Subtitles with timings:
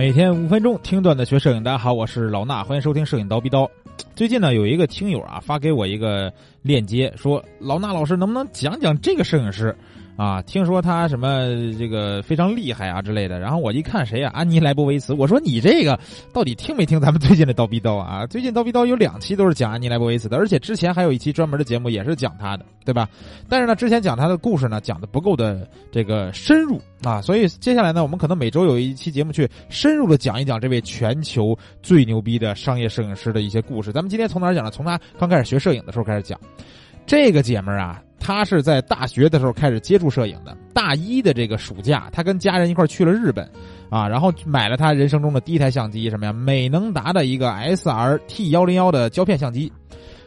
[0.00, 3.70] 每天五分钟听段子学摄影，大家好，我是老衲，欢迎收听摄影刀逼刀。
[4.16, 9.76] 最近呢，有一个听友啊发给我一个链接，说老衲老师能不能讲讲这个摄影师？
[10.20, 11.46] 啊，听说他什么
[11.78, 15.98] 这个非常厉害啊之类的，然后我一看谁呀，安妮莱博维茨，我说你这个
[16.30, 18.26] 到底听没听咱们最近的刀逼刀啊？
[18.28, 23.08] 最近刀逼刀有两期都是讲安妮莱博维茨的，而且之前还有一期专门的节目也是讲他的，对吧？
[23.48, 33.90] 但是呢，之前讲他的故事呢，讲的不够的这个深入啊，所以接下来呢，我们可能每周有一期节目去深入的讲一讲这位全球最牛逼的商业摄影师的一些故事。
[33.90, 34.70] 咱们今天从哪儿讲呢？
[34.70, 36.38] 从他刚开始学摄影的时候开始讲。
[37.10, 38.00] 这个姐们儿啊。
[38.20, 40.56] 她是在大学的时候开始接触摄影的。
[40.72, 43.50] 大一的这个暑假，她跟家人一块去了日本，
[43.90, 46.32] 啊，然后买了她人生中的第一台相机，什么呀？
[46.32, 49.72] 美能达的一个 S R T 幺零幺的胶片相机。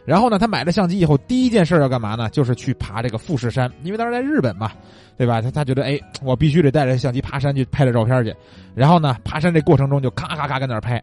[0.04, 2.28] 然后呢，她买了相机以后，第一件事要干嘛呢？
[2.32, 4.70] 就是去爬这个富士山，因为当时在日本嘛，
[5.16, 5.42] 对吧？
[5.42, 8.36] 她她觉得，哎，我必须得带着相机爬山去拍点照片去。
[8.76, 11.02] 然后呢，爬山这过程中就咔咔咔跟那儿拍。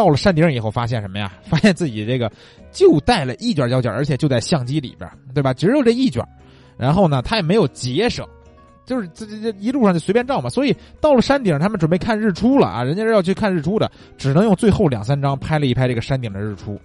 [0.00, 1.30] 到了山顶以后，发现什么呀？
[1.44, 2.32] 发现自己这个
[2.72, 5.52] 就带了一卷胶卷，而且就在相机里边，对吧？
[5.52, 6.26] 只有这一卷。
[6.78, 8.26] 然后呢，他也没有节省，
[8.86, 10.48] 就是这这这一路上就随便照嘛。
[10.48, 16.80] 所以到了山顶，他们准备看日出了啊，人家是要去看日出的，只能用最后两三张拍了一拍这个山顶的日出。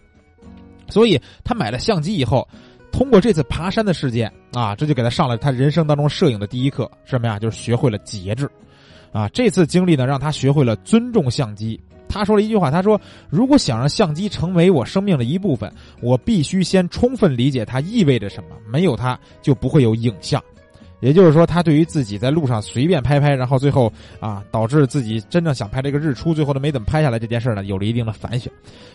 [0.90, 2.46] 所以他买了相机以后，
[2.92, 7.40] 通过这次爬山的事件啊，这就给他上了他人生当中摄影的第一课，什么呀？
[7.40, 8.50] 就是学会了节制，
[9.14, 11.80] 啊，这次经历呢，让他学会了尊重相机。
[12.16, 13.00] 他说了一句话：“他说，
[13.30, 15.70] 如果想让相机成为我生命的一部分，
[16.02, 18.52] 我必须先充分理解它意味着什么。
[18.72, 20.42] 没有它，就不会有影像。
[21.02, 28.50] 也就是说，他对于自己在路上随便拍拍，然后最后啊，导致自己真正想拍这个日出，最后都没怎么拍下来这件事呢，有了一定的反省。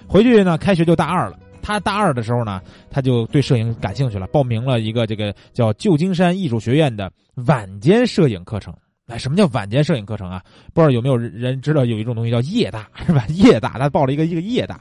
[0.08, 1.38] 回去呢，开学就大二了。
[1.60, 7.12] 他大二的时候呢，他就对摄影感兴趣了，报名了一个这个叫旧金山艺术学院的
[7.46, 8.74] 晚间摄影课程。”
[9.10, 10.42] 哎，什么叫晚间摄影课程啊？
[10.72, 13.24] 不知道有没有人知道有一种东西叫夜大，是吧？
[13.34, 14.80] 夜大，他报了一个一个夜大。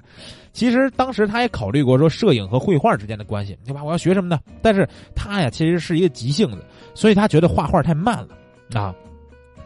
[0.53, 3.83] 其实当时他也考虑过说摄影和绘画之间的关系，对吧？
[3.83, 4.39] 我要学什么呢？
[4.61, 6.63] 但是他呀，其实是一个急性子，
[6.93, 8.93] 所以他觉得画画太慢了啊。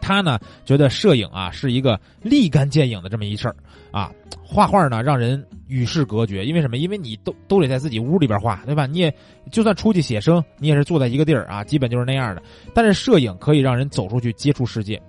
[0.04, 3.56] 他呢觉得摄影啊是一个立竿见影的这么一事儿
[3.90, 6.76] 啊，画画呢让人与世隔绝，因为什么？
[6.76, 8.84] 因为你都都得在自己屋里边画，对吧？
[8.84, 9.14] 你也
[9.50, 12.42] 就算出去写生，你也是坐在一个地儿啊，基本就是那样的。
[12.74, 15.00] 但是摄影可以让人走出去接触世界。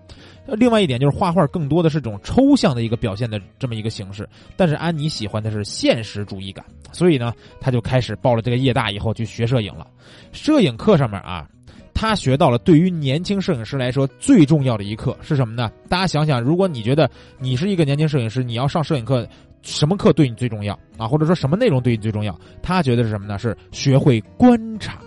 [0.48, 6.64] 另外一点就是画画更多的是种抽象的一个表现的这么一个形式，但是安妮喜欢的是现实主义感，
[6.94, 9.86] 所以呢，他就开始报了这个夜大以后去学摄影了。
[10.32, 11.50] 摄影课上面啊。
[11.96, 15.72] 他学到了对于年轻摄影师来说最重要的一课是什么呢？
[15.88, 19.26] 大家想想，如果你觉得你是一个年轻摄影师，你要上摄影课，
[19.62, 21.08] 什么课对你最重要啊？
[21.08, 22.38] 或者说什么内容对你最重要？
[22.62, 23.40] 他觉得是什么呢？
[23.40, 25.00] 是学会观察。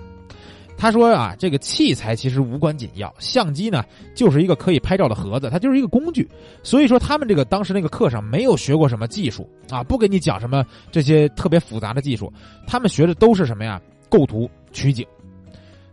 [0.78, 3.84] 他说啊，这个器材其实无关紧要，相机呢
[4.14, 6.26] 就是一个可以拍照的盒子，它就是一个工具。
[6.62, 12.32] 所以说他们这个当时那个课上没有学过什么技术啊，不给你讲什么这些特别复杂的技术，
[12.66, 13.78] 他们学的都是什么呀？
[14.08, 15.06] 构图、取景。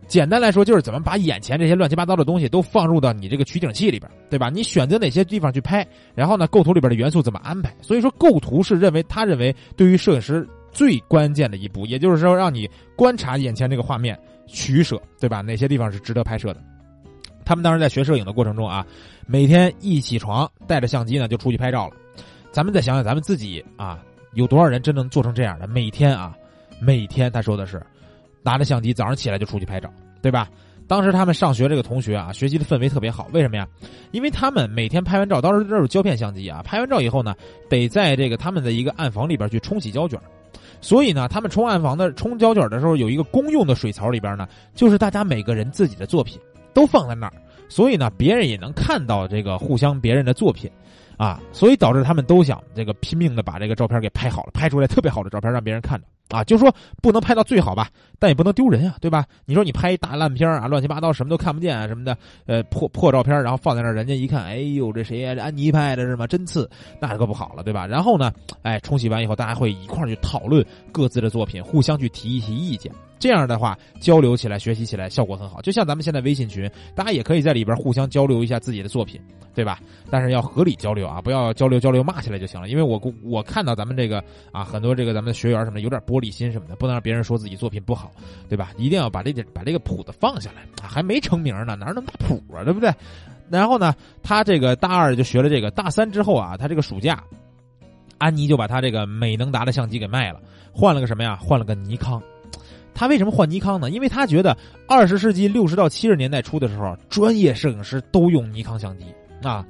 [0.08, 4.50] 简单来说，就是怎么把眼前这些乱七八糟的东西都放入到你这个取景器里边，对吧？
[4.50, 7.76] 你选择哪些地方去拍，然后呢，构图里边的元素怎么安排？
[7.82, 14.18] 所以说，构图是认为他认为对于摄影师最关键的一步，也就是说，让你观察眼前这个画面，
[14.48, 15.42] 取舍，对吧？
[15.42, 16.62] 哪些地方是值得拍摄的？
[17.44, 18.86] 他们当时在学摄影的过程中啊，
[19.28, 21.96] 每天一起床带着相机呢就出去拍照了。
[22.52, 24.00] 咱们再想想，咱们自己啊，
[24.34, 25.68] 有多少人真能做成这样的？
[25.68, 26.36] 每天啊，
[26.80, 27.82] 每天他说的是。
[28.46, 29.92] 拿着相机，早上起来就出去拍照，
[30.22, 30.48] 对吧？
[30.88, 33.28] 当时他们上学这个同学啊，学习的氛围特别好。
[33.34, 33.68] 为什么呀？
[34.12, 36.62] 因为他们每天拍完照，当时这是胶片相机啊。
[36.64, 37.34] 拍完照以后呢，
[37.68, 40.20] 得在这个他们的一个暗房里边去冲洗胶卷，
[40.82, 46.40] 所以呢，他们冲暗房的冲胶卷的时候，有一个公用的水槽里边呢，就是大家每个人自己的作品
[46.72, 47.34] 都放在那儿，
[47.68, 50.70] 所以呢，别人也能看到这个互相别人的作品。
[51.18, 57.90] 啊，所以导致他们都想这个拼命的把这个照片给拍好了，拍出来特别好的照片让别人看着啊，就说不能拍到最好吧，
[58.20, 59.26] 但也不能丢人啊，对吧？
[59.46, 65.36] 你说你拍一大烂片啊，乱七八糟什么都看不见啊什么的，呃破破照片，然后放在那儿，人家一看，哎呦这谁呀？
[65.36, 66.26] 这安妮拍的是吗？
[66.26, 66.70] 真次，
[67.00, 67.86] 那可不好了，对吧？
[67.86, 68.32] 然后呢，
[68.64, 72.92] 哎冲洗完以后，大家会一块去讨论各自的作品，互相去提一提意见。
[73.26, 75.60] 这样的话，交流起来、学习起来效果很好。
[75.60, 79.20] 就像咱们现在微信群，大家也可以在里边互相交流一下自己的作品，
[79.56, 79.80] 对吧？
[80.12, 82.70] 但是要合理交流啊，不要交流交流骂起来就行了。
[82.70, 88.12] 因为我我看到咱们这个啊，很多这个咱们学员什么的有点玻璃心什么的，不能让别人说自己作品不好，
[88.48, 88.70] 对吧？
[88.78, 92.94] 一定要把这点把这个谱子放下来啊，还没成名呢，哪那么大谱啊，对不对？
[93.50, 93.92] 然后呢，
[94.22, 97.24] 他这个大二就学了这个，大三之后啊，他这个暑假，
[98.20, 100.40] 安妮就把他这个美能达的相机给卖了，
[100.72, 101.36] 换了个什么呀？
[101.42, 102.22] 换了个尼康。
[102.96, 103.92] 他为什么换尼康呢？
[103.92, 104.58] 因为他觉得
[104.88, 109.06] 二十世纪六十到七十年代初的时候，专业摄影师都用尼康相机
[109.44, 109.64] 啊。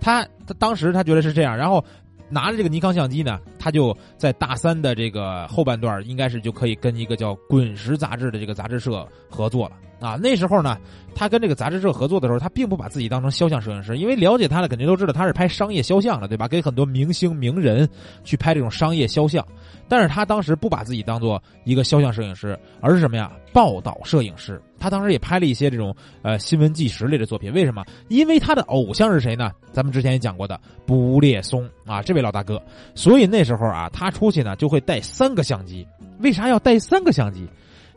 [0.00, 1.84] 他他当时他觉得是这样，然后
[2.30, 10.16] 拿着这个尼康相机呢，他就在大三的这个后半段，应该是就可以跟一个叫《滚石》杂志的这个杂志社合作了啊。
[10.16, 10.76] 那时候呢，
[11.14, 16.48] 他跟这个杂志社合作的时候，他并不把自己当成肖像摄影师，因为了解他的肯定都知道他是拍商业肖像的，对吧？
[16.48, 17.88] 给很多明星名人
[18.24, 19.46] 去拍这种商业肖像。
[19.88, 23.30] 但是他当时不把自己当做一个肖像摄影师，而是什么呀？
[23.52, 24.60] 报道摄影师。
[24.78, 27.52] 他当时也拍了一些这种呃新闻纪实类的作品。
[27.52, 27.84] 为什么？
[28.08, 29.50] 因为他的偶像是谁呢？
[29.72, 32.62] 咱们之前也讲过的布列松啊，这位老大哥。
[32.94, 35.86] 所以那时候啊，他出去呢就会带三个相机。
[36.20, 37.46] 为啥要带三个相机？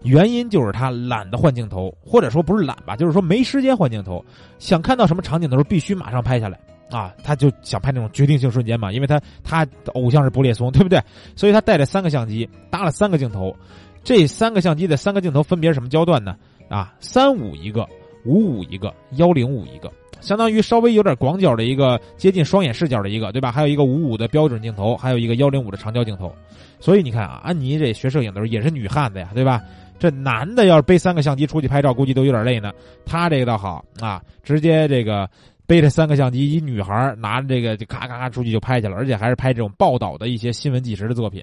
[0.04, 4.24] 原因就是他懒得换镜头，或者说不是懒吧，就是说没时间换镜头。
[4.60, 6.60] 想看到什么场景的时候，必须马上拍下来。
[6.92, 9.66] 啊，他就想拍那种决定性瞬间嘛，因为他他
[9.96, 11.02] 偶像是布列松，对不对？
[11.36, 13.56] 所以他带着三个相机，搭了三个镜头，
[14.04, 16.36] 这三个相机的三个镜头分别是什么焦段呢？
[16.70, 17.88] 啊，三五一个，
[18.26, 19.92] 五五一个，幺零五一个，
[20.22, 23.52] 相当于稍微有点广角的一个接近双眼视角的一个，对吧？
[23.52, 26.32] 还有一个五五的标准镜头，还有一个幺零五的长焦镜头。
[26.80, 29.62] 所以你看啊，安妮这学摄影的时候也是女汉子呀，对吧？
[30.00, 32.72] 这男的要是背三个相机出去拍照，估计都有点累呢。
[33.06, 35.30] 他这个倒好啊，直接这个。
[35.66, 41.42] 背着三个相机，一女孩拿着这个就咔咔咔出去就拍去了，而且还是拍这种报道的一些新闻纪实的作品。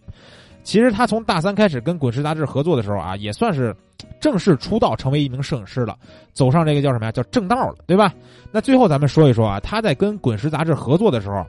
[0.62, 3.75] 其实他从大三开始跟《滚石》杂志合作的时候啊，也算是
[4.20, 5.97] 正式出道，成为一名摄影师了，
[6.35, 7.11] 走上这个叫什么呀？
[7.11, 8.12] 叫正道了，对吧？
[8.52, 11.43] 那最后咱们说一说啊，他在跟《滚石》杂志合作的时候，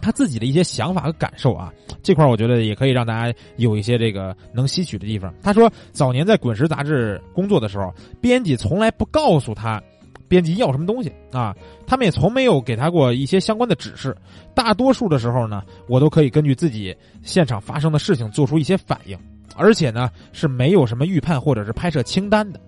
[0.00, 1.72] 他自己的一些想法和感受啊，
[2.02, 5.32] 这块我觉得也可以让大家有一些这个能吸取的地方。
[5.42, 9.82] 他说，早年在《滚石》杂志工作的时候，编辑从来不告诉他。
[10.28, 11.52] 编辑要什么东西啊？
[11.88, 14.16] 他们也从没有给他过一些相关的指示。
[14.54, 19.18] 大多数的时候呢，我都可以根据自己现场发生的事情做出一些反应，
[19.56, 22.60] 而且呢是没有什么预判或者是拍摄清单的。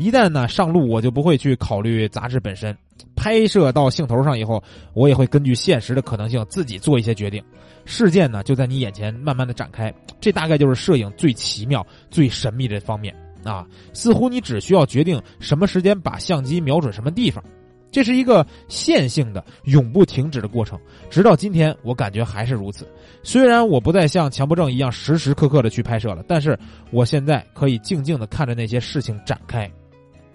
[0.00, 2.74] 一旦呢上路，我就不会去考虑杂志本身。
[3.14, 4.62] 拍摄到兴头上以后，
[4.94, 7.44] 我也会根据现实的可能性自己做一些决定。
[7.84, 13.14] 事件呢就在你眼前慢慢的展开，这大概就是摄影最奇妙、最神秘的方面。
[13.44, 17.44] 啊，似乎你只需要决定什么时间把相机瞄准什么地方，
[17.90, 20.80] 这是一个线性的、永不停止的过程。
[21.10, 22.88] 直到今天，我感觉还是如此。
[23.22, 26.58] 虽然我不再像强迫症一样时时刻刻的去拍摄了，但是
[26.90, 29.70] 我现在可以静静的看着那些事情展开，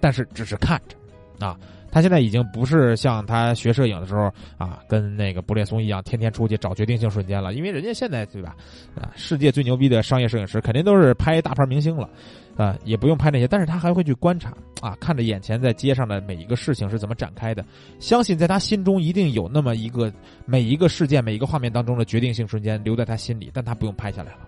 [0.06, 0.96] 但是只是看着。
[1.44, 1.58] 啊，
[1.90, 7.54] 他现在已经不是像他学摄影的时候啊，跟那个布列松一样，天天出去找决定性瞬间了。
[7.54, 8.54] 因为人家现在对吧，
[8.94, 12.08] 啊，世界最牛逼的商业摄影师肯定都是拍大牌明星了。
[12.56, 17.64] 啊，也不用拍那些，但是他还会去观察啊，看着眼前在街上的每一个事情是怎么展开的。
[17.98, 20.10] 相信在他心中一定有那么一个
[20.44, 24.38] 每一个事件、每一个画面当中的决定性瞬间留在他心里，但他不用拍下来了。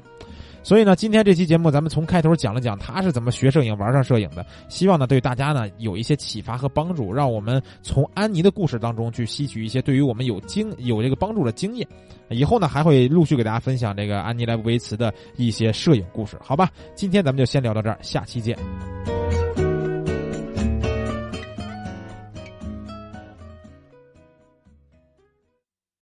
[0.63, 11.89] 所以呢，今天这期节目咱们从开头讲了讲他是怎么学摄影、玩上摄影的，希望呢对大家呢有一些启发和帮助，让我们从安妮的故事当中去吸取一些对于我们有经有这个帮助的经验。
[12.29, 16.71] 以后呢还会陆续给大家分享这个安妮莱布维茨的一些摄影故事，好吧？
[16.95, 18.57] 今天咱们就先聊到这儿，下期见。